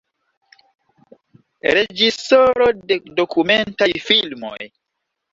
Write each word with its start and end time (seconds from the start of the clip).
Reĝisoro 1.77 2.67
de 2.93 2.97
dokumentaj 3.19 3.89
filmoj. 4.07 4.57